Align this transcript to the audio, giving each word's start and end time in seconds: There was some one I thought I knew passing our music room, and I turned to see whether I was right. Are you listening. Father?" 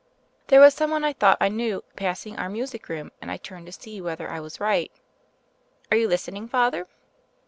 There 0.47 0.59
was 0.59 0.73
some 0.73 0.89
one 0.89 1.03
I 1.03 1.13
thought 1.13 1.37
I 1.39 1.47
knew 1.49 1.83
passing 1.95 2.35
our 2.35 2.49
music 2.49 2.89
room, 2.89 3.11
and 3.21 3.29
I 3.29 3.37
turned 3.37 3.67
to 3.67 3.71
see 3.71 4.01
whether 4.01 4.27
I 4.31 4.39
was 4.39 4.59
right. 4.59 4.91
Are 5.91 5.97
you 5.97 6.07
listening. 6.07 6.47
Father?" 6.47 6.87